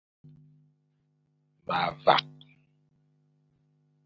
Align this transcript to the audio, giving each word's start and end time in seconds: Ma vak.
Ma 1.65 1.79
vak. 2.05 2.25